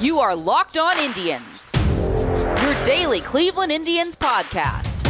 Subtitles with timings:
[0.00, 5.04] You are Locked On Indians, your daily Cleveland Indians podcast.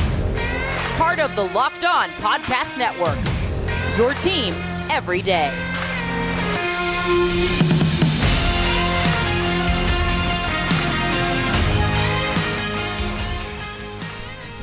[0.98, 3.18] Part of the Locked On Podcast Network,
[3.96, 4.52] your team
[4.90, 5.50] every day.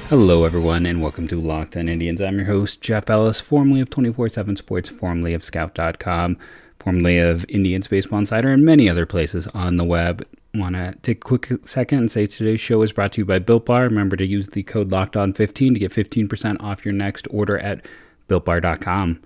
[0.07, 2.21] Hello, everyone, and welcome to Locked On Indians.
[2.21, 6.38] I'm your host, Jeff Ellis, formerly of 24 7 Sports, formerly of Scout.com,
[6.82, 10.26] formerly of Indians Baseball Insider, and many other places on the web.
[10.53, 13.40] Want to take a quick second and say today's show is brought to you by
[13.40, 13.84] Built Bar.
[13.84, 17.85] Remember to use the code LOCKEDON15 to get 15% off your next order at
[18.27, 19.21] BuiltBar.com.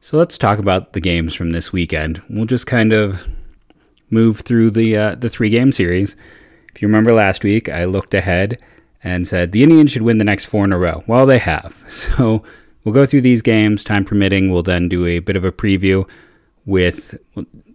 [0.00, 2.22] So let's talk about the games from this weekend.
[2.28, 3.26] We'll just kind of
[4.10, 6.14] move through the uh, the three game series.
[6.74, 8.60] If you remember last week, I looked ahead
[9.02, 11.02] and said the Indians should win the next four in a row.
[11.06, 11.84] Well, they have.
[11.90, 12.42] So
[12.84, 14.50] we'll go through these games, time permitting.
[14.50, 16.08] We'll then do a bit of a preview
[16.66, 17.18] with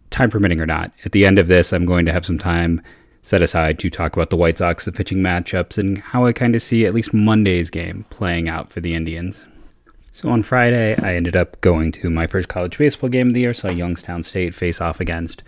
[0.09, 0.91] time permitting or not.
[1.03, 2.81] At the end of this, I'm going to have some time
[3.21, 6.55] set aside to talk about the White Sox, the pitching matchups, and how I kind
[6.55, 9.47] of see at least Monday's game playing out for the Indians.
[10.13, 13.41] So on Friday, I ended up going to my first college baseball game of the
[13.41, 13.53] year.
[13.53, 15.43] Saw Youngstown State face off against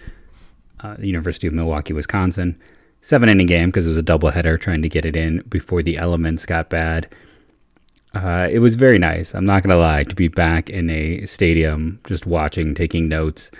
[0.82, 2.60] uh, the University of Milwaukee, Wisconsin
[3.02, 5.98] seven inning game because it was a doubleheader trying to get it in before the
[5.98, 7.08] elements got bad.
[8.14, 9.36] Uh, it was very nice.
[9.36, 13.52] I'm not going to lie to be back in a stadium just watching, taking notes.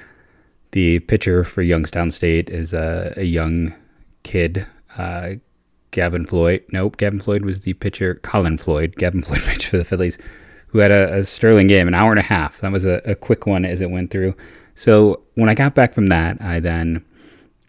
[0.72, 3.74] The pitcher for Youngstown State is a, a young
[4.24, 4.66] kid,
[4.98, 5.34] uh,
[5.92, 6.64] Gavin Floyd.
[6.72, 8.16] Nope, Gavin Floyd was the pitcher.
[8.24, 10.18] Colin Floyd, Gavin Floyd pitched for the Phillies,
[10.68, 12.60] who had a, a sterling game, an hour and a half.
[12.60, 14.36] That was a, a quick one as it went through.
[14.76, 17.04] So when I got back from that, I then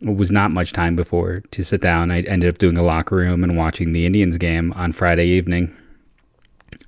[0.03, 2.11] it was not much time before to sit down.
[2.11, 5.75] I ended up doing a locker room and watching the Indians game on Friday evening.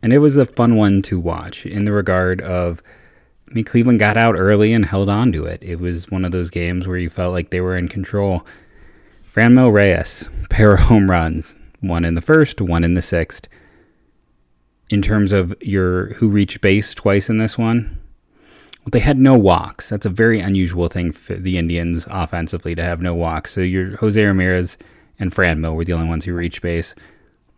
[0.02, 2.82] And it was a fun one to watch in the regard of,
[3.48, 5.62] I mean, Cleveland got out early and held on to it.
[5.62, 8.46] It was one of those games where you felt like they were in control.
[9.32, 13.48] Franmil Reyes, pair of home runs, one in the first, one in the sixth.
[14.88, 18.00] In terms of your who reached base twice in this one,
[18.90, 19.90] they had no walks.
[19.90, 23.52] That's a very unusual thing for the Indians offensively to have no walks.
[23.52, 24.76] So your Jose Ramirez
[25.18, 26.94] and Franmil were the only ones who reached base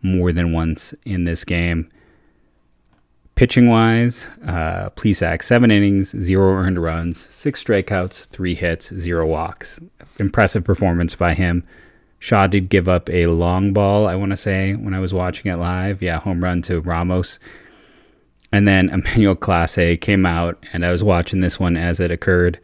[0.01, 1.89] more than once in this game.
[3.35, 9.79] Pitching wise, uh, Plesac, seven innings, zero earned runs, six strikeouts, three hits, zero walks.
[10.19, 11.63] Impressive performance by him.
[12.19, 15.51] Shaw did give up a long ball, I want to say, when I was watching
[15.51, 16.01] it live.
[16.01, 17.39] Yeah, home run to Ramos
[18.53, 22.59] and then Emmanuel Clase came out, and I was watching this one as it occurred.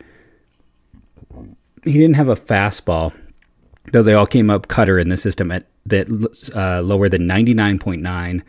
[1.84, 3.12] He didn't have a fastball,
[3.91, 6.07] though they all came up cutter in the system at that
[6.56, 8.44] uh, lower than 99.9.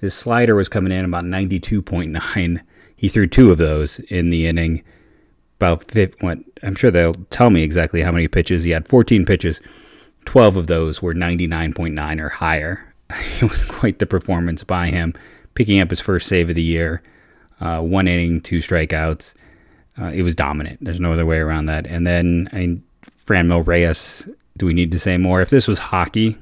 [0.00, 2.60] His slider was coming in about 92.9.
[2.96, 4.82] He threw two of those in the inning.
[5.60, 8.86] About what I'm sure they'll tell me exactly how many pitches he had.
[8.86, 9.60] 14 pitches.
[10.24, 12.94] 12 of those were 99.9 or higher.
[13.10, 15.14] it was quite the performance by him
[15.54, 17.02] picking up his first save of the year.
[17.60, 19.34] Uh, one inning, two strikeouts.
[20.00, 20.78] Uh, it was dominant.
[20.80, 21.84] There's no other way around that.
[21.86, 22.84] And then, I mean,
[23.26, 25.40] Franmil Reyes, do we need to say more?
[25.40, 26.38] If this was hockey,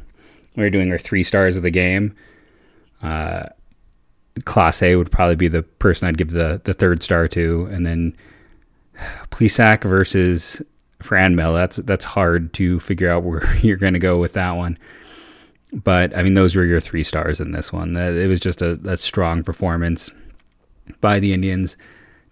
[0.57, 2.15] we are doing our three stars of the game.
[3.03, 3.47] Uh,
[4.83, 7.69] A would probably be the person I'd give the, the third star to.
[7.71, 8.17] And then
[9.31, 10.63] Plesac versus
[11.03, 11.55] Franmil.
[11.55, 14.79] That's that's hard to figure out where you're going to go with that one.
[15.73, 17.97] But I mean, those were your three stars in this one.
[17.97, 20.11] It was just a, a strong performance
[21.01, 21.77] by the Indians.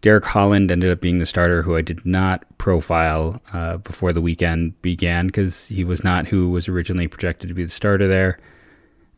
[0.00, 4.20] Derek Holland ended up being the starter, who I did not profile uh, before the
[4.20, 8.38] weekend began because he was not who was originally projected to be the starter there.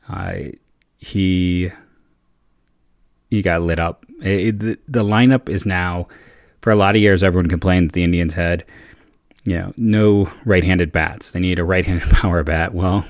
[0.08, 0.34] Uh,
[0.98, 1.70] he
[3.30, 4.04] he got lit up.
[4.22, 6.08] It, the, the lineup is now,
[6.62, 8.64] for a lot of years, everyone complained that the Indians had,
[9.44, 11.32] you know, no right-handed bats.
[11.32, 12.74] They need a right-handed power bat.
[12.74, 13.04] Well,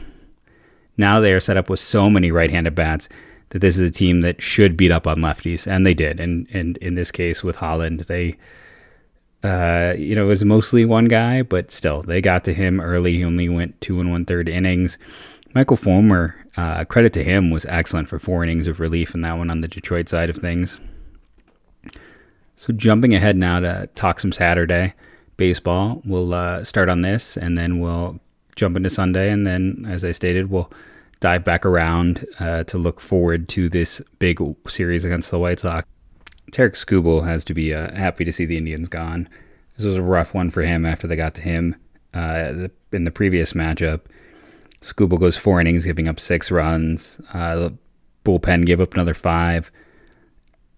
[0.97, 3.09] now they are set up with so many right-handed bats
[3.51, 6.19] that this is a team that should beat up on lefties, and they did.
[6.19, 8.37] And and in this case with Holland, they,
[9.45, 13.15] uh, you know, it was mostly one guy, but still they got to him early.
[13.15, 14.99] He only went two and one third innings.
[15.55, 19.39] Michael Fulmer, uh, credit to him, was excellent for four innings of relief in that
[19.39, 20.81] one on the Detroit side of things.
[22.57, 24.95] So jumping ahead now to talk some Saturday
[25.37, 28.19] baseball, we'll uh, start on this, and then we'll
[28.55, 30.71] jump into Sunday, and then, as I stated, we'll
[31.21, 35.87] dive back around uh, to look forward to this big series against the White Sox.
[36.53, 39.29] Tarik Skubal has to be uh, happy to see the Indians gone.
[39.77, 41.77] This was a rough one for him after they got to him
[42.15, 44.03] uh, in the previous matchup.
[44.81, 47.21] Skubal goes four innings, giving up six runs.
[47.33, 47.71] Uh,
[48.25, 49.71] bullpen gave up another five.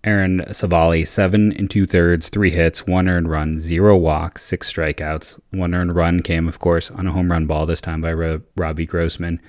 [0.04, 5.40] Aaron Civale, seven and two thirds, three hits, one earned run, zero walks, six strikeouts.
[5.50, 8.12] One earned run came, of course, on a home run ball this time by
[8.56, 9.40] Robbie Grossman.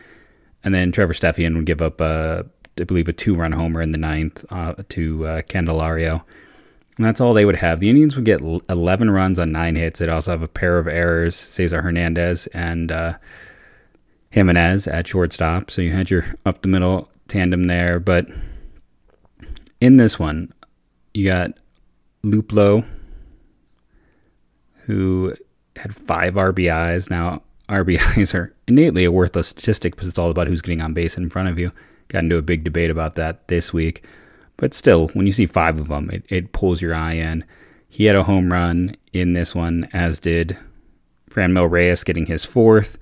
[0.63, 2.45] And then Trevor Stephan would give up, a,
[2.79, 6.23] I believe, a two run homer in the ninth uh, to uh, Candelario.
[6.97, 7.79] And that's all they would have.
[7.79, 9.99] The Indians would get 11 runs on nine hits.
[9.99, 13.13] They'd also have a pair of errors, Cesar Hernandez and uh,
[14.31, 15.71] Jimenez at shortstop.
[15.71, 17.99] So you had your up the middle tandem there.
[17.99, 18.27] But
[19.81, 20.53] in this one,
[21.13, 21.51] you got
[22.23, 22.85] Luplow,
[24.83, 25.33] who
[25.75, 27.09] had five RBIs.
[27.09, 31.17] Now, RBIs are innately a worthless statistic because it's all about who's getting on base
[31.17, 31.71] in front of you.
[32.09, 34.05] Got into a big debate about that this week.
[34.57, 37.45] But still, when you see five of them, it, it pulls your eye in.
[37.87, 40.57] He had a home run in this one, as did
[41.29, 42.97] Franmil Reyes getting his fourth,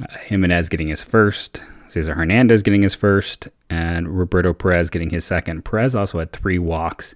[0.00, 5.24] uh, Jimenez getting his first, Cesar Hernandez getting his first, and Roberto Perez getting his
[5.24, 5.64] second.
[5.64, 7.14] Perez also had three walks.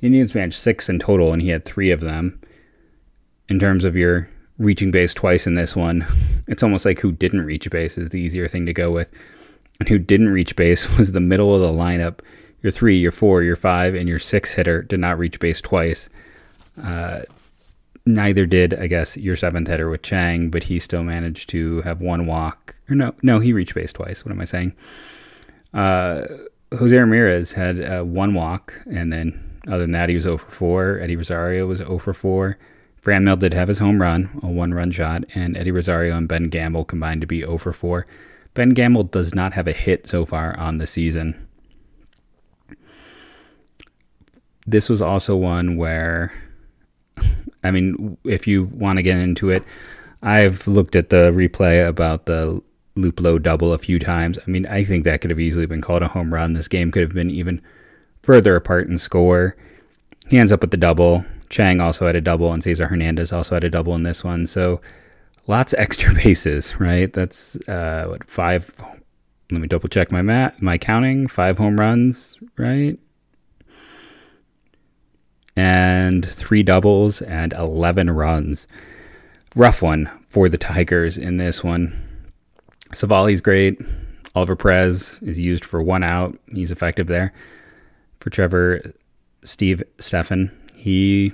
[0.00, 2.40] The Indians managed six in total, and he had three of them.
[3.48, 4.28] In terms of your
[4.58, 6.06] reaching base twice in this one,
[6.48, 9.10] it's almost like who didn't reach base is the easier thing to go with.
[9.80, 12.20] And who didn't reach base was the middle of the lineup.
[12.62, 16.08] Your three, your four, your five, and your six hitter did not reach base twice.
[16.82, 17.20] Uh,
[18.08, 22.00] neither did, I guess, your seventh hitter with Chang, but he still managed to have
[22.00, 22.74] one walk.
[22.88, 24.24] Or no, no, he reached base twice.
[24.24, 24.72] What am I saying?
[25.74, 26.22] Uh,
[26.76, 30.50] Jose Ramirez had uh, one walk, and then other than that, he was 0 for
[30.50, 31.00] 4.
[31.00, 32.58] Eddie Rosario was 0 for 4.
[33.02, 36.48] Franmil did have his home run, a one run shot, and Eddie Rosario and Ben
[36.48, 38.06] Gamel combined to be 0 for 4.
[38.54, 41.46] Ben Gamel does not have a hit so far on the season.
[44.66, 46.32] This was also one where
[47.64, 49.64] I mean, if you want to get into it,
[50.22, 52.62] I've looked at the replay about the
[52.96, 54.38] Luplow double a few times.
[54.44, 56.52] I mean, I think that could have easily been called a home run.
[56.52, 57.60] This game could have been even
[58.22, 59.56] further apart in score.
[60.28, 61.24] He ends up with the double.
[61.48, 64.46] Chang also had a double, and Cesar Hernandez also had a double in this one.
[64.46, 64.80] So
[65.46, 67.12] lots of extra bases, right?
[67.12, 68.72] That's uh, what five.
[69.50, 71.26] Let me double check my mat, my counting.
[71.26, 72.98] Five home runs, right?
[75.58, 78.68] And three doubles and 11 runs.
[79.56, 82.00] Rough one for the Tigers in this one.
[82.92, 83.80] Civale's great.
[84.36, 86.38] Oliver Perez is used for one out.
[86.52, 87.32] He's effective there.
[88.20, 88.92] For Trevor,
[89.42, 91.32] Steve Stephan, he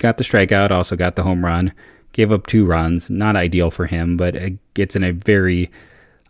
[0.00, 1.72] got the strikeout, also got the home run,
[2.10, 3.08] gave up two runs.
[3.08, 5.70] Not ideal for him, but it gets in a very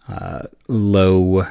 [0.09, 1.47] uh, low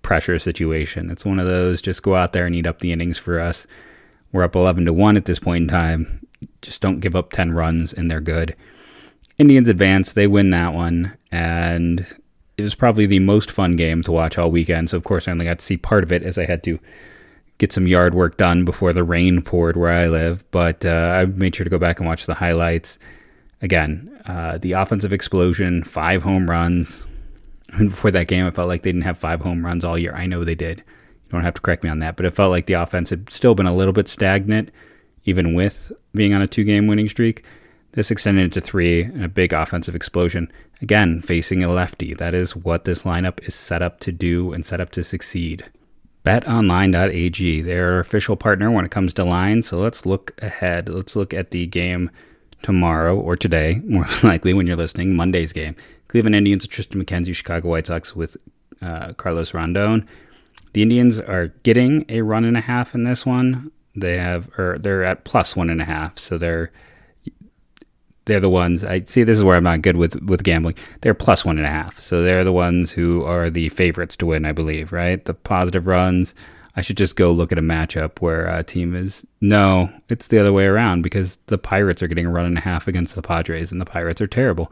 [0.00, 1.10] pressure situation.
[1.10, 3.66] It's one of those just go out there and eat up the innings for us.
[4.36, 6.26] We're up 11 to 1 at this point in time.
[6.60, 8.54] Just don't give up 10 runs and they're good.
[9.38, 12.06] Indians advance, they win that one, and
[12.58, 14.90] it was probably the most fun game to watch all weekend.
[14.90, 16.78] So, of course, I only got to see part of it as I had to
[17.56, 20.44] get some yard work done before the rain poured where I live.
[20.50, 22.98] But uh, I made sure to go back and watch the highlights.
[23.62, 27.06] Again, uh, the offensive explosion, five home runs.
[27.72, 30.14] And before that game, I felt like they didn't have five home runs all year.
[30.14, 30.84] I know they did.
[31.26, 33.30] You don't have to correct me on that, but it felt like the offense had
[33.32, 34.70] still been a little bit stagnant,
[35.24, 37.44] even with being on a two game winning streak.
[37.92, 40.52] This extended into three and a big offensive explosion.
[40.82, 42.12] Again, facing a lefty.
[42.12, 45.64] That is what this lineup is set up to do and set up to succeed.
[46.24, 49.68] BetOnline.ag, our official partner when it comes to lines.
[49.68, 50.88] So let's look ahead.
[50.88, 52.10] Let's look at the game
[52.62, 55.74] tomorrow or today, more than likely when you're listening, Monday's game.
[56.08, 58.36] Cleveland Indians with Triston McKenzie, Chicago White Sox with
[58.82, 60.06] uh, Carlos Rondon.
[60.76, 63.72] The Indians are getting a run and a half in this one.
[63.94, 66.70] They have, or they're at plus one and a half, so they're
[68.26, 68.84] they're the ones.
[68.84, 69.22] I see.
[69.22, 70.74] This is where I'm not good with with gambling.
[71.00, 74.26] They're plus one and a half, so they're the ones who are the favorites to
[74.26, 74.44] win.
[74.44, 75.24] I believe, right?
[75.24, 76.34] The positive runs.
[76.76, 79.24] I should just go look at a matchup where a team is.
[79.40, 82.60] No, it's the other way around because the Pirates are getting a run and a
[82.60, 84.70] half against the Padres, and the Pirates are terrible.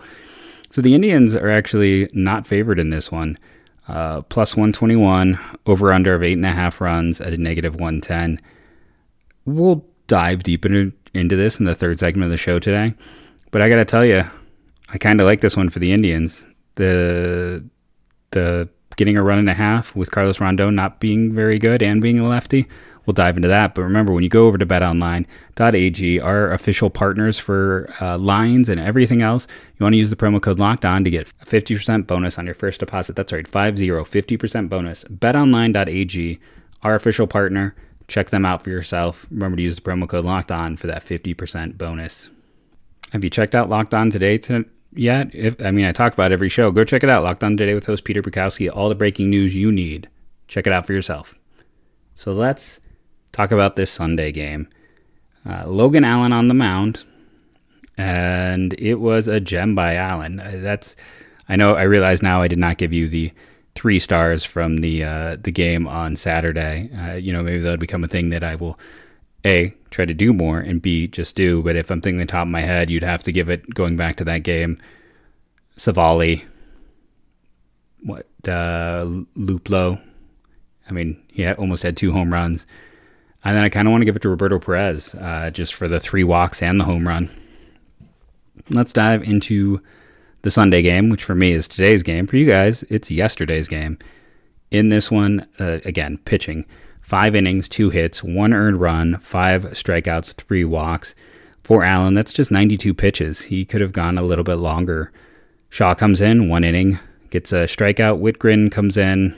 [0.68, 3.38] So the Indians are actually not favored in this one.
[3.87, 8.41] Uh, plus 121, over under of 8.5 runs at a negative 110.
[9.45, 12.95] We'll dive deep into, into this in the third segment of the show today.
[13.50, 14.25] But I got to tell you,
[14.93, 16.45] I kind of like this one for the Indians.
[16.76, 17.64] The
[18.31, 22.03] the getting a run and a half with Carlos Rondon not being very good and
[22.03, 22.67] being a lefty
[23.06, 23.75] we'll dive into that.
[23.75, 28.80] But remember, when you go over to betonline.ag, our official partners for uh, lines and
[28.80, 29.46] everything else,
[29.78, 32.46] you want to use the promo code locked on to get a 50% bonus on
[32.46, 33.16] your first deposit.
[33.16, 35.04] That's right, 50, 50% bonus.
[35.04, 36.40] Betonline.ag,
[36.82, 37.75] our official partner.
[38.06, 39.26] Check them out for yourself.
[39.30, 42.28] Remember to use the promo code locked on for that 50% bonus.
[43.14, 45.32] Have you checked out Locked On today to, yet?
[45.32, 46.73] If I mean, I talk about every show.
[46.73, 47.23] Go check it out.
[47.23, 48.68] Locked On today with host Peter Bukowski.
[48.68, 50.08] All the breaking news you need.
[50.49, 51.38] Check it out for yourself.
[52.16, 52.80] So let's
[53.35, 54.69] talk about this Sunday game.
[55.47, 57.05] Uh, Logan Allen on the mound,
[57.99, 60.41] and it was a gem by Allen.
[60.41, 60.97] Uh, that's
[61.49, 63.33] I know I realize now I did not give you the
[63.75, 66.91] three stars from the uh, the game on Saturday.
[66.99, 68.79] Uh, you know, maybe that'll become a thing that I will
[69.45, 71.62] a try to do more and b just do.
[71.62, 73.97] But if I'm thinking the top of my head, you'd have to give it going
[73.97, 74.81] back to that game.
[75.76, 76.45] Civale,
[78.03, 79.05] what uh,
[79.37, 80.00] Luplow.
[80.88, 82.67] I mean, he had, almost had two home runs.
[83.44, 85.86] And then I kind of want to give it to Roberto Perez uh, just for
[85.86, 87.30] the three walks and the home run.
[88.70, 89.82] Let's dive into
[90.42, 92.26] the Sunday game, which for me is today's game.
[92.26, 93.98] For you guys, it's yesterday's game.
[94.70, 96.64] In this one, uh, again, pitching
[97.02, 101.14] five innings, two hits, one earned run, five strikeouts, three walks.
[101.62, 103.42] For Allen, that's just 92 pitches.
[103.42, 105.12] He could have gone a little bit longer.
[105.68, 106.98] Shaw comes in, one inning,
[107.30, 108.20] gets a strikeout.
[108.20, 109.36] Wittgren comes in,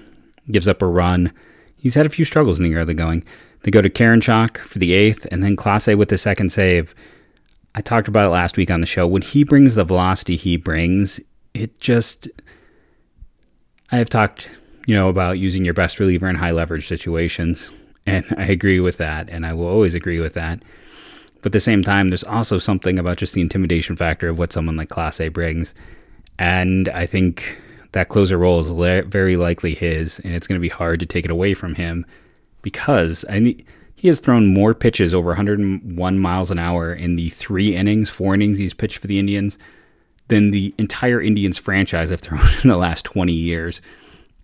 [0.51, 1.33] gives up a run.
[1.77, 3.25] He's had a few struggles in the early going.
[3.67, 6.95] They go to Karinchak for the eighth, and then Clase with the second save.
[7.75, 9.09] I talked about it last week on the show.
[9.09, 11.19] When he brings the velocity he brings,
[11.53, 12.29] it just.
[13.91, 14.49] I have talked,
[14.87, 17.73] you know, about using your best reliever in high leverage situations,
[18.07, 20.63] and I agree with that, and I will always agree with that.
[21.39, 24.53] But at the same time, there's also something about just the intimidation factor of what
[24.53, 25.75] someone like Clase brings.
[26.39, 27.61] And I think
[27.93, 28.71] that closer role is
[29.09, 32.07] very likely his, and it's going to be hard to take it away from him
[32.67, 37.31] because I mean, he has thrown more pitches over 101 miles an hour in the
[37.31, 39.57] three innings, four innings he's pitched for the Indians
[40.27, 43.81] than the entire Indians franchise have thrown in the last 20 years.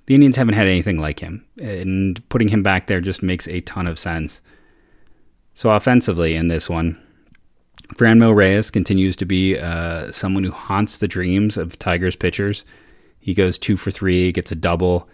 [0.07, 3.59] The Indians haven't had anything like him, and putting him back there just makes a
[3.59, 4.41] ton of sense.
[5.55, 7.03] So, offensively, in this one,
[7.97, 12.65] Franmil Reyes continues to be uh, someone who haunts the dreams of Tigers pitchers.
[13.19, 15.09] He goes two for three, gets a double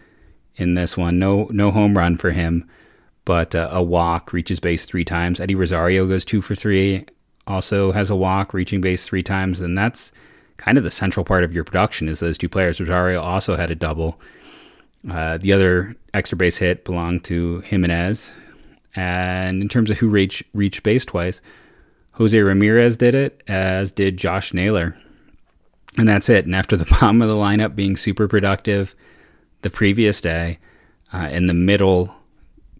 [0.56, 1.18] in this one.
[1.18, 2.68] No, no home run for him
[3.28, 5.38] but uh, a walk, reaches base three times.
[5.38, 7.04] Eddie Rosario goes two for three,
[7.46, 10.12] also has a walk, reaching base three times, and that's
[10.56, 12.80] kind of the central part of your production is those two players.
[12.80, 14.18] Rosario also had a double.
[15.10, 18.32] Uh, the other extra base hit belonged to Jimenez.
[18.96, 21.42] And in terms of who reached, reached base twice,
[22.12, 24.96] Jose Ramirez did it, as did Josh Naylor.
[25.98, 26.46] And that's it.
[26.46, 28.96] And after the bottom of the lineup being super productive
[29.60, 30.60] the previous day,
[31.12, 32.14] uh, in the middle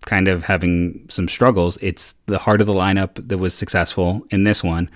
[0.09, 1.77] kind of having some struggles.
[1.83, 4.89] It's the heart of the lineup that was successful in this one,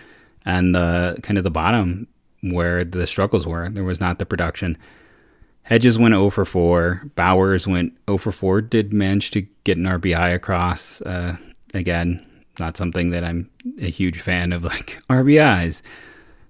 [0.46, 2.06] and the kind of the bottom
[2.40, 3.68] where the struggles were.
[3.68, 4.78] There was not the production.
[5.64, 7.02] Hedges went 0 for 4.
[7.14, 8.62] Bauers went 0 for 4.
[8.62, 11.02] Did manage to get an RBI across.
[11.02, 11.36] Uh,
[11.74, 12.24] again,
[12.58, 13.50] not something that I'm
[13.80, 15.82] a huge fan of, like RBIs.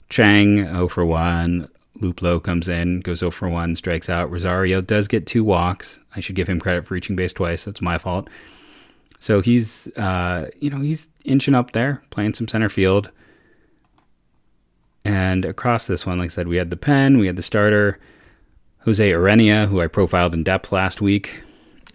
[0.08, 1.68] Chang 0 for 1.
[2.00, 4.30] Luplow comes in, goes 0 for 1, strikes out.
[4.30, 5.98] Rosario does get two walks.
[6.14, 7.64] I should give him credit for reaching base twice.
[7.64, 8.30] That's my fault.
[9.22, 13.12] So he's, uh, you know, he's inching up there, playing some center field.
[15.04, 18.00] And across this one, like I said, we had the pen, we had the starter,
[18.80, 21.40] Jose Urena, who I profiled in depth last week.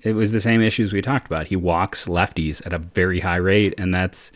[0.04, 1.48] It was the same issues we talked about.
[1.48, 4.32] He walks lefties at a very high rate, and that's,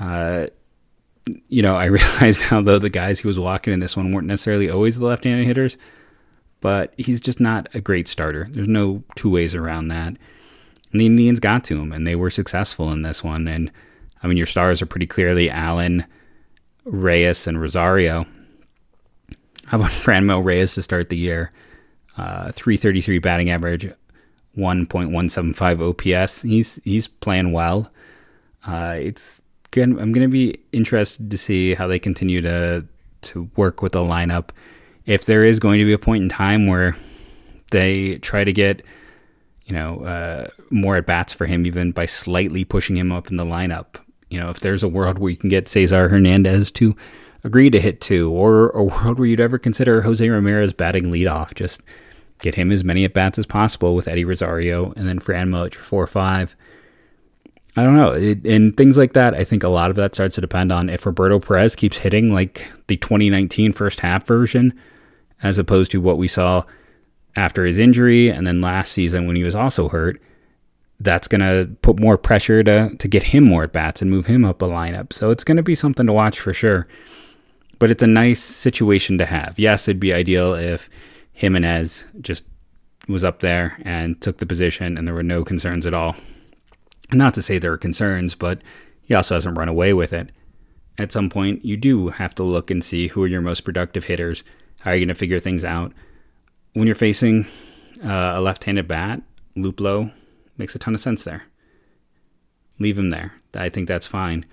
[0.00, 0.48] uh,
[1.48, 4.26] you know, I realized how though the guys he was walking in this one weren't
[4.26, 5.76] necessarily always the left-handed hitters,
[6.60, 8.48] but he's just not a great starter.
[8.50, 10.16] There's no two ways around that.
[10.94, 13.48] And the Indians got to him, and they were successful in this one.
[13.48, 13.72] And
[14.22, 16.04] I mean, your stars are pretty clearly Allen,
[16.84, 18.26] Reyes, and Rosario.
[19.66, 21.50] How about Franmil Reyes to start the year?
[22.16, 23.92] Uh, 333 batting average,
[24.56, 26.42] 1.175 OPS.
[26.42, 27.90] He's he's playing well.
[28.64, 29.88] Uh, it's good.
[29.88, 32.86] I'm going to be interested to see how they continue to
[33.22, 34.50] to work with the lineup.
[35.06, 36.96] If there is going to be a point in time where
[37.72, 38.84] they try to get
[39.64, 43.36] you know, uh, more at bats for him, even by slightly pushing him up in
[43.36, 43.96] the lineup.
[44.28, 46.96] You know, if there's a world where you can get Cesar Hernandez to
[47.44, 51.54] agree to hit two, or a world where you'd ever consider Jose Ramirez batting leadoff,
[51.54, 51.80] just
[52.40, 55.74] get him as many at bats as possible with Eddie Rosario and then Franmil at
[55.74, 56.56] your four or five.
[57.76, 58.12] I don't know.
[58.12, 60.88] It, and things like that, I think a lot of that starts to depend on
[60.88, 64.78] if Roberto Perez keeps hitting like the 2019 first half version,
[65.42, 66.64] as opposed to what we saw
[67.36, 70.20] after his injury and then last season when he was also hurt,
[71.00, 74.26] that's going to put more pressure to, to get him more at bats and move
[74.26, 75.12] him up a lineup.
[75.12, 76.86] So it's going to be something to watch for sure.
[77.78, 79.58] But it's a nice situation to have.
[79.58, 80.88] Yes, it'd be ideal if
[81.32, 82.44] Jimenez just
[83.08, 86.16] was up there and took the position and there were no concerns at all.
[87.12, 88.62] Not to say there are concerns, but
[89.02, 90.30] he also hasn't run away with it.
[90.96, 94.04] At some point, you do have to look and see who are your most productive
[94.04, 94.44] hitters.
[94.80, 95.92] How are you going to figure things out?
[96.74, 97.46] When you're facing
[98.04, 99.22] uh, a left-handed bat,
[99.56, 100.12] Luplow
[100.58, 101.44] makes a ton of sense there.
[102.78, 103.32] leave him there.
[103.54, 104.44] I think that's fine.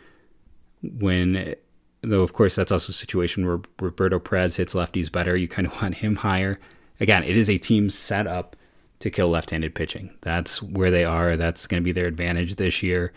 [0.84, 1.56] When,
[2.01, 5.36] though, of course, that's also a situation where Roberto Perez hits lefties better.
[5.36, 6.60] You kind of want him higher.
[7.00, 8.56] Again, it is a team set up
[9.00, 10.16] to kill left-handed pitching.
[10.22, 11.36] That's where they are.
[11.36, 13.12] That's going to be their advantage this year.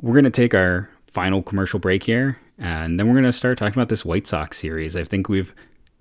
[0.00, 3.58] We're going to take our final commercial break here, and then we're going to start
[3.58, 4.96] talking about this White Sox series.
[4.96, 5.54] I think we've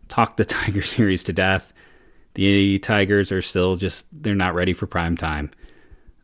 [0.08, 1.74] talked the Tiger series to death.
[2.34, 5.52] The Tigers are still just they're not ready for prime time.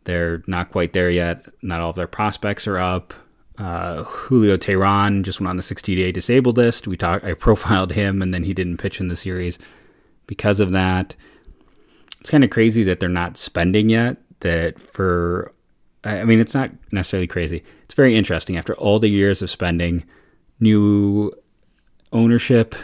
[0.05, 1.45] They're not quite there yet.
[1.61, 3.13] Not all of their prospects are up.
[3.57, 6.87] Uh, Julio Teheran just went on the 60-day disabled list.
[6.87, 7.25] We talked.
[7.25, 9.59] I profiled him, and then he didn't pitch in the series
[10.27, 11.15] because of that.
[12.21, 14.17] It's kind of crazy that they're not spending yet.
[14.41, 15.53] That for,
[16.03, 17.63] I mean, it's not necessarily crazy.
[17.83, 18.55] It's very interesting.
[18.55, 20.03] After all the years of spending,
[20.59, 21.33] new
[22.13, 22.75] ownership,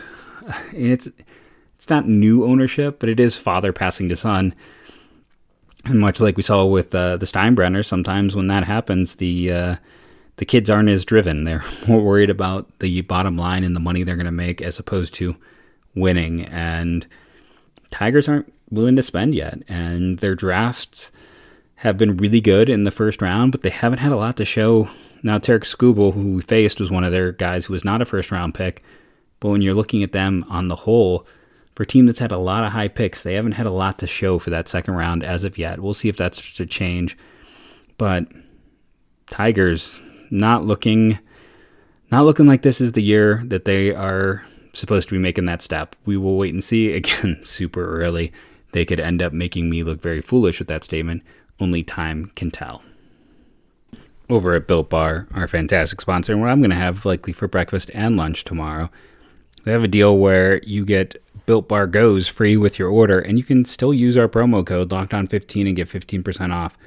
[0.71, 1.07] and it's
[1.83, 4.55] it's not new ownership, but it is father passing to son.
[5.83, 9.75] And much like we saw with uh, the Steinbrenner, sometimes when that happens, the uh,
[10.37, 11.43] the kids aren't as driven.
[11.43, 14.79] They're more worried about the bottom line and the money they're going to make as
[14.79, 15.35] opposed to
[15.93, 16.45] winning.
[16.45, 17.05] And
[17.91, 21.11] Tigers aren't willing to spend yet, and their drafts
[21.75, 24.45] have been really good in the first round, but they haven't had a lot to
[24.45, 24.87] show.
[25.21, 28.05] Now, Tarik Skubal, who we faced, was one of their guys who was not a
[28.05, 28.85] first round pick.
[29.41, 31.27] But when you're looking at them on the whole,
[31.75, 33.99] for a team that's had a lot of high picks, they haven't had a lot
[33.99, 35.79] to show for that second round as of yet.
[35.79, 37.17] We'll see if that's to change.
[37.97, 38.27] But
[39.29, 41.19] Tigers not looking
[42.11, 45.63] not looking like this is the year that they are supposed to be making that
[45.63, 45.95] step.
[46.05, 46.91] We will wait and see.
[46.93, 48.31] Again, super early.
[48.71, 51.23] They could end up making me look very foolish with that statement.
[51.59, 52.83] Only time can tell.
[54.29, 57.47] Over at Built Bar, our fantastic sponsor, and what I'm going to have likely for
[57.47, 58.89] breakfast and lunch tomorrow,
[59.63, 63.37] they have a deal where you get Built Bar Goes free with your order, and
[63.37, 66.77] you can still use our promo code Locked On 15 and get 15% off.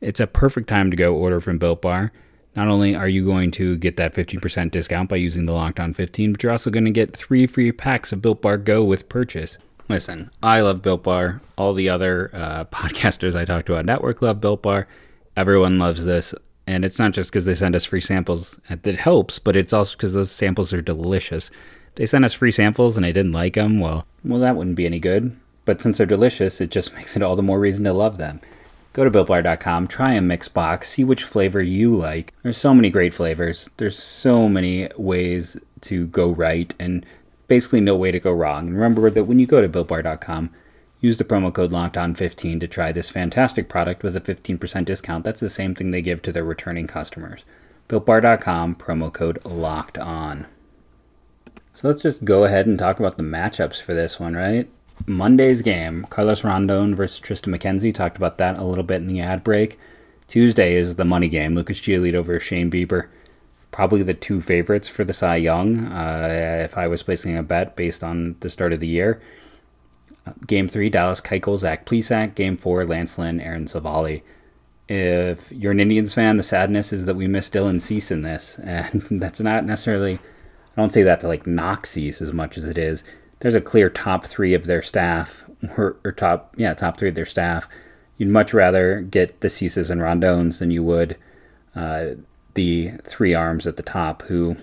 [0.00, 2.12] It's a perfect time to go order from Built Bar.
[2.54, 5.92] Not only are you going to get that 15% discount by using the Locked On
[5.92, 9.10] 15, but you're also going to get three free packs of Built Bar Go with
[9.10, 9.58] purchase.
[9.88, 11.42] Listen, I love Built Bar.
[11.58, 14.88] All the other uh, podcasters I talk to on Network love Built Bar.
[15.36, 16.34] Everyone loves this.
[16.66, 19.96] And it's not just because they send us free samples that helps, but it's also
[19.96, 21.50] because those samples are delicious
[21.96, 24.86] they sent us free samples and I didn't like them, well, well, that wouldn't be
[24.86, 25.36] any good.
[25.64, 28.40] But since they're delicious, it just makes it all the more reason to love them.
[28.92, 32.32] Go to BuiltBar.com, try a mix box, see which flavor you like.
[32.42, 33.68] There's so many great flavors.
[33.76, 37.04] There's so many ways to go right, and
[37.46, 38.68] basically no way to go wrong.
[38.68, 40.50] And remember that when you go to BuiltBar.com,
[41.00, 45.24] use the promo code LOCKEDON15 to try this fantastic product with a 15% discount.
[45.24, 47.44] That's the same thing they give to their returning customers.
[47.90, 50.46] BuiltBar.com, promo code LOCKEDON.
[51.76, 54.66] So let's just go ahead and talk about the matchups for this one, right?
[55.06, 57.92] Monday's game, Carlos Rondon versus Triston McKenzie.
[57.92, 59.78] Talked about that a little bit in the ad break.
[60.26, 63.08] Tuesday is the money game, Lucas Giolito versus Shane Bieber.
[63.72, 67.76] Probably the two favorites for the Cy Young, uh, if I was placing a bet
[67.76, 69.20] based on the start of the year.
[70.46, 72.34] Game three, Dallas Keuchel, Zach Plesac.
[72.34, 74.22] Game four, Lance Lynn, Aaron Civale.
[74.88, 78.58] If you're an Indians fan, the sadness is that we miss Dylan Cease in this,
[78.62, 80.18] and that's not necessarily
[80.76, 81.46] I don't say that to like
[81.86, 83.02] Cease as much as it is.
[83.40, 85.44] There's a clear top three of their staff,
[85.76, 87.68] or, or top, yeah, top three of their staff.
[88.18, 91.16] You'd much rather get the Ceases and Rondones than you would
[91.74, 92.14] uh,
[92.54, 94.56] the three arms at the top, who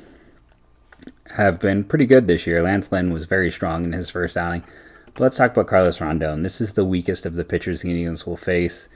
[1.36, 2.62] have been pretty good this year.
[2.62, 4.64] Lance Lynn was very strong in his first outing.
[5.14, 6.42] But let's talk about Carlos Rondon.
[6.42, 8.90] This is the weakest of the pitchers the Indians will face.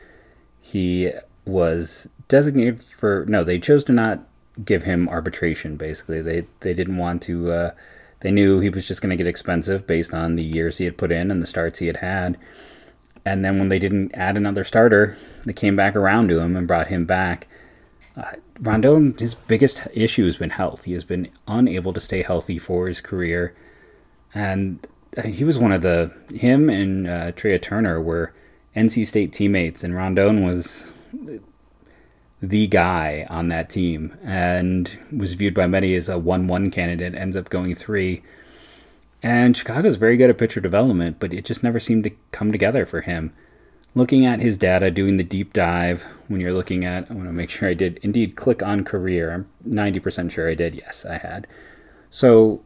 [0.60, 1.12] He
[1.46, 4.28] was designated for no, they chose to not
[4.64, 5.78] give him arbitration.
[5.78, 7.52] Basically, they they didn't want to.
[7.52, 7.72] Uh,
[8.22, 10.98] they knew he was just going to get expensive based on the years he had
[10.98, 12.38] put in and the starts he had had.
[13.26, 16.68] And then when they didn't add another starter, they came back around to him and
[16.68, 17.48] brought him back.
[18.16, 20.86] Uh, Rondon, his biggest issue has been health.
[20.86, 23.54] He has been unable to stay healthy for his career,
[24.34, 28.34] and uh, he was one of the him and uh, Turner were
[28.76, 30.92] NC State teammates, and Rondon was
[32.42, 37.16] the guy on that team and was viewed by many as a 1 1 candidate,
[37.16, 38.22] ends up going three.
[39.24, 42.86] And Chicago's very good at pitcher development, but it just never seemed to come together
[42.86, 43.34] for him.
[43.96, 47.34] Looking at his data, doing the deep dive, when you're looking at, I want to
[47.34, 49.34] make sure I did indeed click on career.
[49.34, 50.76] I'm 90% sure I did.
[50.76, 51.48] Yes, I had.
[52.12, 52.62] So,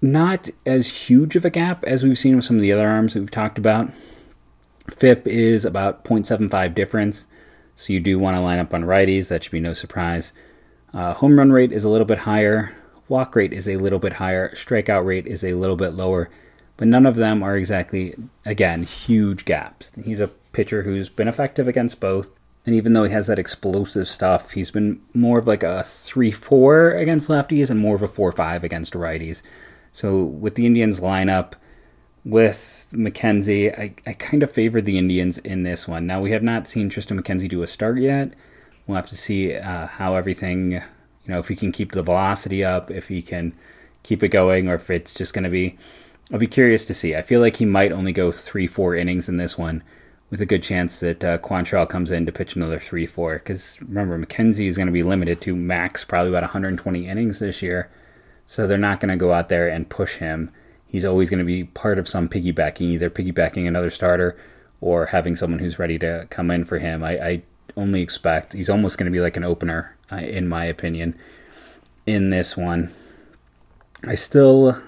[0.00, 3.12] not as huge of a gap as we've seen with some of the other arms
[3.12, 3.90] that we've talked about.
[4.88, 7.26] FIP is about 0.75 difference.
[7.76, 9.28] So you do want to line up on righties.
[9.28, 10.32] That should be no surprise.
[10.92, 12.74] Uh, home run rate is a little bit higher.
[13.08, 14.50] Walk rate is a little bit higher.
[14.54, 16.30] Strikeout rate is a little bit lower.
[16.78, 19.92] But none of them are exactly, again, huge gaps.
[20.02, 22.30] He's a pitcher who's been effective against both.
[22.64, 26.30] And even though he has that explosive stuff, he's been more of like a 3
[26.30, 29.42] 4 against lefties and more of a 4 5 against righties.
[29.92, 31.52] So with the Indians lineup,
[32.26, 36.08] with McKenzie, I, I kind of favored the Indians in this one.
[36.08, 38.32] Now, we have not seen Triston McKenzie do a start yet.
[38.86, 40.80] We'll have to see uh, how everything, you
[41.28, 43.54] know, if he can keep the velocity up, if he can
[44.02, 45.78] keep it going, or if it's just going to be.
[46.32, 47.14] I'll be curious to see.
[47.14, 49.84] I feel like he might only go three, four innings in this one
[50.28, 53.34] with a good chance that uh, Quantrill comes in to pitch another 3 4.
[53.34, 57.62] Because remember, McKenzie is going to be limited to max probably about 120 innings this
[57.62, 57.88] year.
[58.46, 60.50] So they're not going to go out there and push him.
[60.86, 64.36] He's always going to be part of some piggybacking, either piggybacking another starter
[64.80, 67.02] or having someone who's ready to come in for him.
[67.02, 67.42] I, I
[67.76, 71.16] only expect he's almost going to be like an opener, uh, in my opinion,
[72.06, 72.94] in this one.
[74.04, 74.80] I still,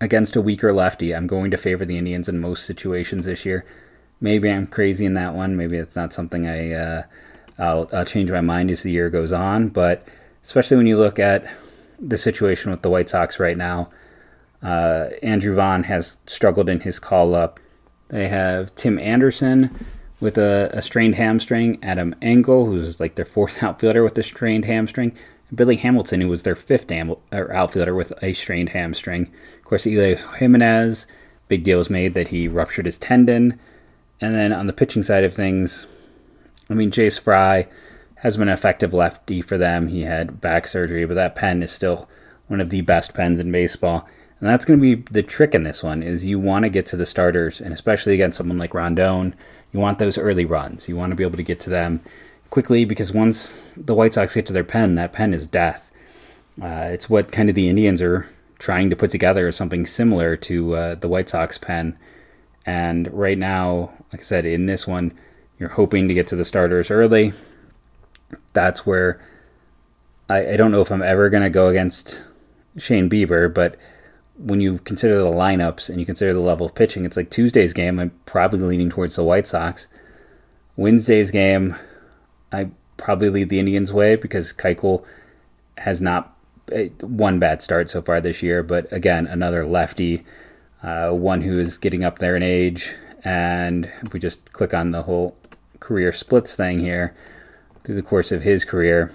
[0.00, 3.66] against a weaker lefty, I'm going to favor the Indians in most situations this year
[4.20, 5.56] maybe I'm crazy in that one.
[5.56, 7.02] Maybe it's not something I uh,
[7.58, 9.68] I'll, I'll change my mind as the year goes on.
[9.68, 10.06] But
[10.42, 11.50] especially when you look at
[11.98, 13.90] the situation with the White Sox right now,
[14.62, 17.60] uh, Andrew Vaughn has struggled in his call up.
[18.08, 19.74] They have Tim Anderson
[20.20, 24.64] with a, a strained hamstring, Adam Engel, who's like their fourth outfielder with a strained
[24.64, 25.14] hamstring,
[25.54, 26.90] Billy Hamilton, who was their fifth
[27.32, 29.30] outfielder with a strained hamstring.
[29.58, 31.06] Of course, Eloy Jimenez,
[31.48, 33.58] big deal was made that he ruptured his tendon.
[34.20, 35.86] And then on the pitching side of things,
[36.70, 37.68] I mean, Jace Fry
[38.16, 39.88] has been an effective lefty for them.
[39.88, 42.08] He had back surgery, but that pen is still
[42.48, 44.08] one of the best pens in baseball.
[44.38, 46.84] And that's going to be the trick in this one is you want to get
[46.86, 49.34] to the starters, and especially against someone like Rondon,
[49.72, 50.88] you want those early runs.
[50.88, 52.00] You want to be able to get to them
[52.50, 55.90] quickly because once the White Sox get to their pen, that pen is death.
[56.60, 60.74] Uh, it's what kind of the Indians are trying to put together, something similar to
[60.74, 61.98] uh, the White Sox pen.
[62.66, 65.12] And right now, like I said, in this one,
[65.58, 67.32] you're hoping to get to the starters early.
[68.52, 69.20] That's where
[70.28, 72.22] I, I don't know if I'm ever going to go against
[72.76, 73.76] Shane Bieber, but
[74.38, 77.72] when you consider the lineups and you consider the level of pitching, it's like Tuesday's
[77.72, 79.88] game, I'm probably leaning towards the White Sox.
[80.76, 81.74] Wednesday's game,
[82.52, 85.04] I probably lead the Indians' way because Keuchel
[85.78, 86.36] has not
[86.72, 90.24] eh, one bad start so far this year, but again, another lefty
[90.82, 92.94] uh, one who is getting up there in age.
[93.24, 95.36] And if we just click on the whole
[95.80, 97.14] career splits thing here,
[97.84, 99.12] through the course of his career,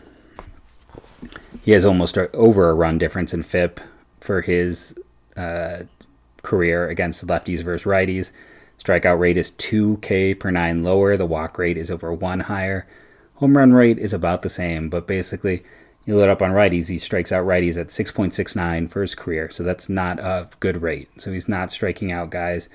[1.61, 3.79] he has almost over a run difference in FIP
[4.19, 4.95] for his
[5.37, 5.83] uh,
[6.43, 8.31] career against lefties versus righties.
[8.83, 11.15] Strikeout rate is 2K per nine lower.
[11.15, 12.87] The walk rate is over one higher.
[13.35, 15.63] Home run rate is about the same, but basically
[16.05, 19.49] you load up on righties, he strikes out righties at 6.69 for his career.
[19.49, 21.09] So that's not a good rate.
[21.21, 22.69] So he's not striking out guys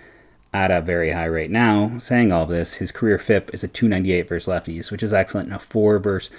[0.55, 1.51] at a very high rate.
[1.51, 5.49] Now, saying all this, his career FIP is a 298 versus lefties, which is excellent,
[5.49, 6.35] and a 4 versus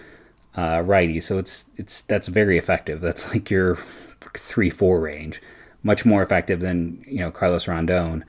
[0.55, 1.23] uh, righties.
[1.23, 3.01] So it's it's that's very effective.
[3.01, 3.75] That's like your
[4.33, 5.41] 3 4 range.
[5.83, 8.25] Much more effective than, you know, Carlos Rondon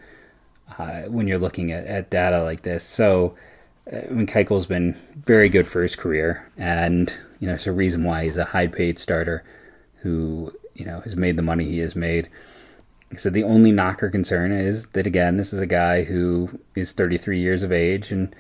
[0.79, 2.85] uh, when you're looking at, at data like this.
[2.85, 3.35] So,
[3.91, 8.05] I mean, Keuchel's been very good for his career, and you know, it's a reason
[8.05, 9.45] why he's a high-paid starter
[9.97, 12.29] who you know has made the money he has made.
[13.17, 17.41] So the only knocker concern is that again, this is a guy who is 33
[17.41, 18.35] years of age, and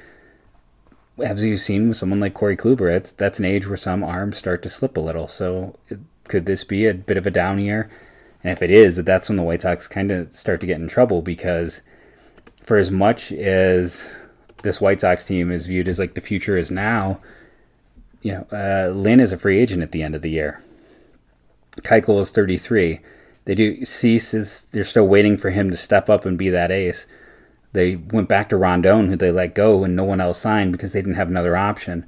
[1.18, 4.36] as you've seen with someone like Corey Kluber, it's, that's an age where some arms
[4.36, 5.26] start to slip a little.
[5.26, 7.90] So it, could this be a bit of a down year?
[8.42, 10.88] And if it is, that's when the White Sox kind of start to get in
[10.88, 11.82] trouble because
[12.62, 14.14] for as much as
[14.62, 17.20] this White Sox team is viewed as like the future is now,
[18.22, 20.62] you know, uh, Lynn is a free agent at the end of the year.
[21.82, 23.00] Keuchel is 33.
[23.44, 26.70] They do Cease is they're still waiting for him to step up and be that
[26.70, 27.06] ace.
[27.72, 30.92] They went back to Rondon, who they let go, and no one else signed because
[30.92, 32.06] they didn't have another option.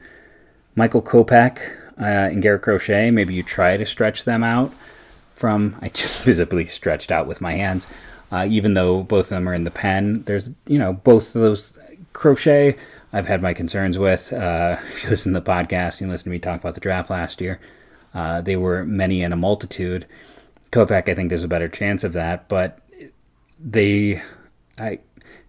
[0.74, 1.58] Michael Kopech
[2.00, 4.72] uh, and Garrett Crochet, maybe you try to stretch them out
[5.40, 5.76] from.
[5.80, 7.86] I just visibly stretched out with my hands,
[8.30, 10.22] uh, even though both of them are in the pen.
[10.24, 11.72] There's, you know, both of those
[12.12, 12.76] Crochet,
[13.12, 14.32] I've had my concerns with.
[14.32, 17.10] Uh, if you listen to the podcast, you listen to me talk about the draft
[17.10, 17.60] last year.
[18.14, 20.06] Uh, they were many and a multitude.
[20.72, 22.78] Kopech, I think there's a better chance of that, but
[23.58, 24.22] they,
[24.78, 25.00] I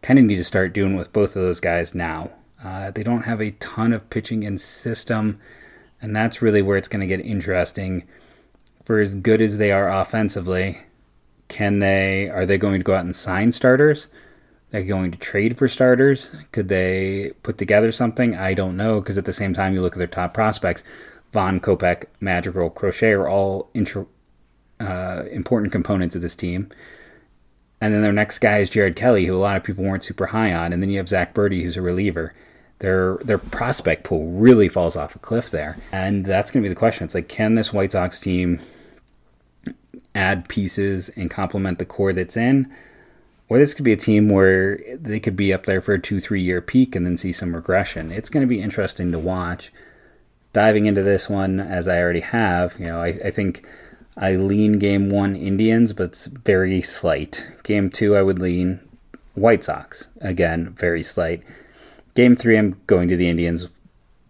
[0.02, 2.32] kind of need to start doing with both of those guys now.
[2.64, 5.40] Uh, they don't have a ton of pitching in system,
[6.02, 8.08] and that's really where it's going to get interesting.
[8.86, 10.80] For as good as they are offensively,
[11.48, 12.30] can they?
[12.30, 14.08] Are they going to go out and sign starters?
[14.72, 16.34] They're going to trade for starters.
[16.52, 18.36] Could they put together something?
[18.36, 20.84] I don't know because at the same time, you look at their top prospects.
[21.34, 24.08] Vaughn Kopech, Madrigal, Crochet are all intro,
[24.80, 26.70] uh, important components of this team.
[27.82, 30.28] And then their next guy is Jared Kelley, who a lot of people weren't super
[30.28, 30.72] high on.
[30.72, 32.34] And then you have Zach Burdi, who's a reliever.
[32.82, 35.78] Their their prospect pool really falls off a cliff there.
[35.92, 37.06] And that's going to be the question.
[37.06, 38.60] It's like, can this White Sox team
[40.14, 42.72] add pieces and complement the core that's in?
[43.50, 46.20] Or this could be a team where they could be up there for a two,
[46.20, 48.12] three year peak and then see some regression.
[48.12, 49.72] It's going to be interesting to watch.
[50.54, 53.66] Diving into this one, as I already have, you know, I, I think
[54.18, 57.48] I lean game one Indians, but it's very slight.
[57.64, 58.82] Game two, I would lean
[59.36, 60.10] White Sox.
[60.20, 61.44] Again, very slight.
[62.16, 63.70] Game three, I'm going to the Indians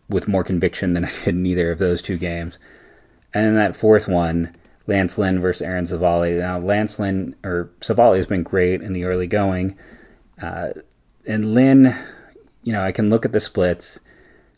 [0.09, 2.59] with more conviction than I did in either of those two games.
[3.33, 4.53] And in that fourth one,
[4.87, 6.39] Lance Lynn versus Aaron Civale.
[6.39, 9.77] Now, Lance Lynn or Civale has been great in the early going.
[10.41, 10.71] Uh,
[11.25, 11.95] and Lynn,
[12.63, 13.99] you know, I can look at the splits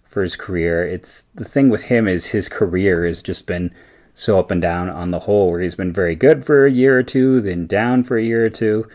[0.06, 0.86] for his career.
[0.86, 3.74] It's the thing with him is his career has just been
[4.16, 6.98] so up and down on the whole, where he's been very good for a year
[6.98, 8.88] or two, then down for a year or two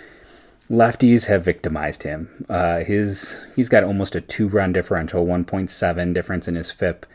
[0.70, 2.44] lefties have victimized him.
[2.48, 7.06] Uh, his he's got almost a two run differential, 1.7 difference in his FIP,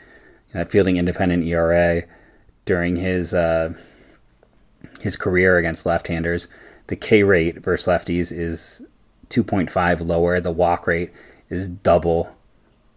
[0.54, 2.04] uh, fielding independent ERA
[2.66, 3.74] during his uh,
[5.02, 6.48] his career against left-handers.
[6.88, 8.84] The K rate versus lefties is
[9.30, 10.39] 2.5 lower.
[10.39, 11.12] The walk rate
[11.50, 12.36] is double.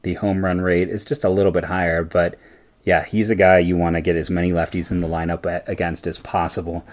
[0.02, 2.36] The home run rate is just a little bit higher, but
[2.84, 6.06] yeah, he's a guy you want to get as many lefties in the lineup against
[6.06, 6.86] as possible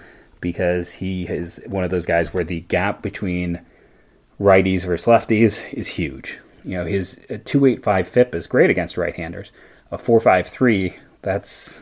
[0.43, 3.61] because he is one of those guys where the gap between
[4.39, 6.37] righties versus lefties is huge.
[6.65, 9.53] You know, his 285 FIP is great against right handers.
[9.89, 11.81] A 453, that's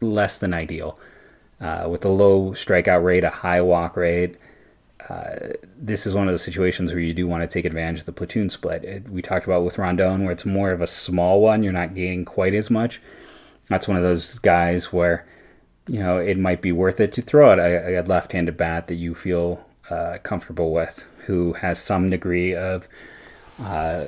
[0.00, 1.00] less than ideal.
[1.60, 4.36] Uh, with a low strikeout rate, a high walk rate,
[5.08, 8.06] uh, this is one of those situations where you do want to take advantage of
[8.06, 8.84] the platoon split.
[8.84, 11.94] It, we talked about with Rondon, where it's more of a small one, you're not
[11.94, 13.02] gaining quite as much.
[13.66, 15.26] That's one of those guys where
[15.90, 18.94] you know, it might be worth it to throw out a, a left-handed bat that
[18.94, 22.86] you feel uh, comfortable with, who has some degree of
[23.58, 24.06] uh,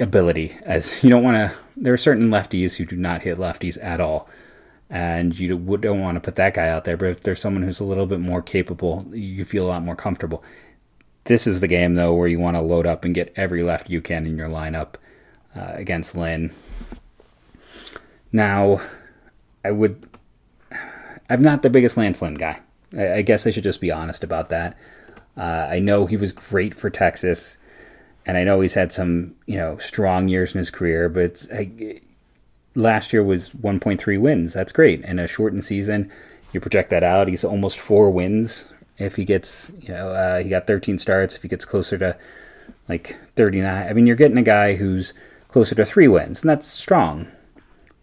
[0.00, 0.56] ability.
[0.64, 4.00] As you don't want to, there are certain lefties who do not hit lefties at
[4.00, 4.26] all,
[4.88, 6.96] and you don't want to put that guy out there.
[6.96, 9.96] But if there's someone who's a little bit more capable, you feel a lot more
[9.96, 10.42] comfortable.
[11.24, 13.90] This is the game though where you want to load up and get every left
[13.90, 14.94] you can in your lineup
[15.54, 16.54] uh, against Lynn.
[18.32, 18.80] Now,
[19.62, 20.08] I would
[21.30, 22.60] I'm not the biggest Lance Lynn guy.
[22.96, 24.76] I, I guess I should just be honest about that.
[25.36, 27.58] Uh, I know he was great for Texas,
[28.26, 31.08] and I know he's had some you know strong years in his career.
[31.08, 32.00] But I,
[32.74, 34.52] last year was 1.3 wins.
[34.52, 35.04] That's great.
[35.04, 36.10] In a shortened season,
[36.52, 37.28] you project that out.
[37.28, 41.36] He's almost four wins if he gets you know uh, he got 13 starts.
[41.36, 42.16] If he gets closer to
[42.88, 45.12] like 39, I mean you're getting a guy who's
[45.48, 47.28] closer to three wins, and that's strong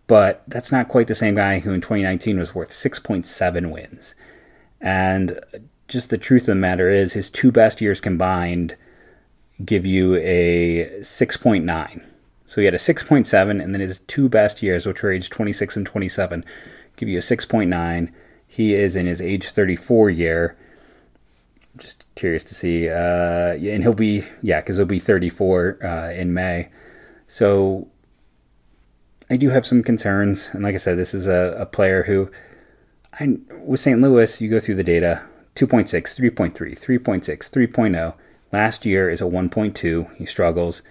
[0.07, 4.15] but that's not quite the same guy who in 2019 was worth 6.7 wins.
[4.79, 5.39] And
[5.87, 8.75] just the truth of the matter is, his two best years combined
[9.63, 12.03] give you a 6.9.
[12.47, 15.77] So he had a 6.7, and then his two best years, which were age 26
[15.77, 16.45] and 27,
[16.95, 18.11] give you a 6.9.
[18.47, 20.57] He is in his age 34 year.
[21.77, 22.87] Just curious to see.
[22.89, 26.69] Uh, and he'll be, yeah, because he'll be 34 uh, in May.
[27.27, 27.87] So
[29.29, 30.49] I do have some concerns.
[30.53, 32.29] And like I said, this is a, a player who,
[33.19, 33.99] I, with St.
[33.99, 35.23] Louis, you go through the data
[35.55, 38.13] 2.6, 3.3, 3.6, 3.0.
[38.51, 40.15] Last year is a 1.2.
[40.15, 40.81] He struggles.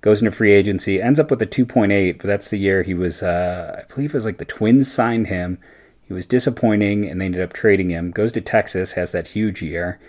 [0.00, 3.22] Goes into free agency, ends up with a 2.8, but that's the year he was,
[3.22, 5.58] uh, I believe it was like the Twins signed him.
[6.02, 8.10] He was disappointing and they ended up trading him.
[8.10, 10.00] Goes to Texas, has that huge year.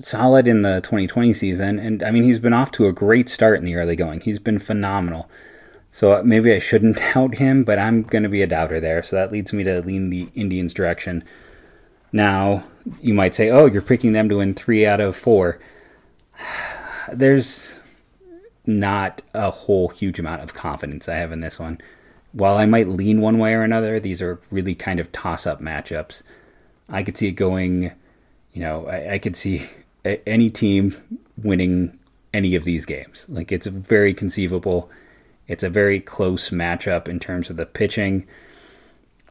[0.00, 1.78] Solid in the 2020 season.
[1.80, 4.20] And I mean, he's been off to a great start in the early going.
[4.20, 5.28] He's been phenomenal.
[5.92, 9.02] So uh, maybe I shouldn't doubt him, but I'm going to be a doubter there.
[9.02, 11.22] So that leads me to lean the Indians' direction.
[12.10, 12.64] Now,
[13.00, 15.60] you might say, oh, you're picking them to win three out of four.
[17.12, 17.78] There's
[18.66, 21.78] not a whole huge amount of confidence I have in this one.
[22.32, 25.60] While I might lean one way or another, these are really kind of toss up
[25.60, 26.22] matchups.
[26.88, 27.92] I could see it going,
[28.52, 29.66] you know, I, I could see
[30.04, 30.96] any team
[31.36, 31.98] winning
[32.32, 33.26] any of these games.
[33.28, 34.90] Like it's very conceivable
[35.48, 38.26] it's a very close matchup in terms of the pitching.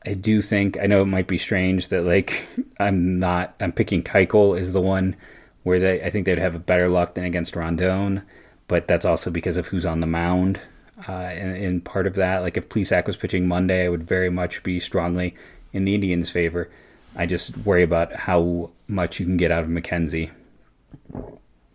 [0.06, 2.46] I do think I know it might be strange that like
[2.80, 5.16] I'm not I'm picking Keuchel is the one
[5.64, 8.24] where they I think they'd have a better luck than against Rondon,
[8.68, 10.60] but that's also because of who's on the mound.
[11.08, 14.30] Uh, and, and part of that, like if Plesac was pitching Monday, I would very
[14.30, 15.36] much be strongly
[15.74, 16.70] in the Indians' favor.
[17.16, 20.32] I just worry about how much you can get out of McKenzie.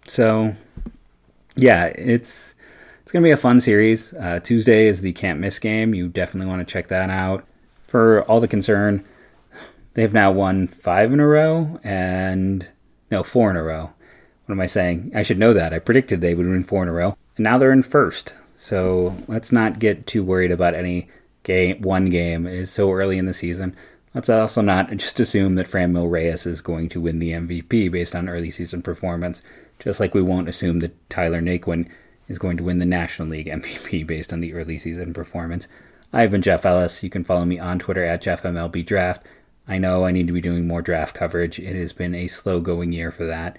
[0.06, 0.54] So,
[1.56, 2.54] yeah, it's
[3.06, 4.12] it's going to be a fun series.
[4.14, 5.94] Uh, Tuesday is the can't miss game.
[5.94, 7.46] You definitely want to check that out.
[7.84, 9.04] For all the concern,
[9.94, 12.66] they've now won five in a row and
[13.12, 13.92] no, four in a row.
[14.46, 15.12] What am I saying?
[15.14, 15.72] I should know that.
[15.72, 17.16] I predicted they would win four in a row.
[17.36, 18.34] and now they're in first.
[18.56, 21.08] So let's not get too worried about any
[21.44, 22.44] game, one game.
[22.44, 23.76] It is so early in the season.
[24.14, 28.16] Let's also not just assume that Franmil Reyes is going to win the MVP based
[28.16, 29.42] on early season performance,
[29.78, 31.88] just like we won't assume that Tyler Naquin
[32.28, 35.68] is going to win the National League MVP based on the early season performance.
[36.12, 37.02] I've been Jeff Ellis.
[37.02, 39.20] You can follow me on Twitter at JeffMLBDraft.
[39.68, 41.58] I know I need to be doing more draft coverage.
[41.58, 43.56] It has been a slow going year for that.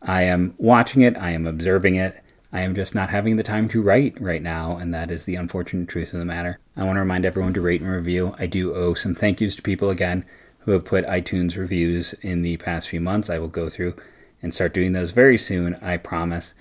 [0.00, 2.22] I am watching it, I am observing it.
[2.50, 5.34] I am just not having the time to write right now, and that is the
[5.34, 6.58] unfortunate truth of the matter.
[6.76, 8.34] I want to remind everyone to rate and review.
[8.38, 10.24] I do owe some thank yous to people again
[10.60, 13.28] who have put iTunes reviews in the past few months.
[13.28, 13.96] I will go through
[14.40, 16.54] and start doing those very soon, I promise.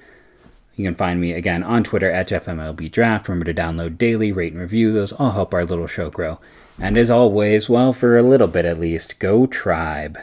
[0.78, 3.28] You can find me again on Twitter at JeffMLBDraft.
[3.28, 4.94] Remember to download daily, rate and review.
[4.94, 6.40] Those all help our little show grow.
[6.80, 10.20] And as always, well, for a little bit at least, go Tribe.